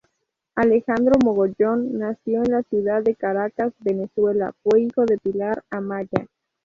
[0.55, 6.25] Alejandro Mogollón nació en la ciudad de Caracas, Venezuela, fue hijo de Pilar Amaya.